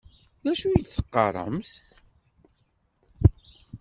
[0.43, 1.71] D acu i d-teqqaṛemt?